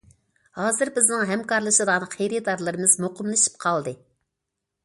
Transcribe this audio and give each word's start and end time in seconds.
ھازىر 0.59 0.91
بىزنىڭ 0.95 1.25
ھەمكارلىشىدىغان 1.31 2.07
خېرىدارلىرىمىز 2.15 2.97
مۇقىملىشىپ 3.05 3.61
قالدى. 3.67 3.95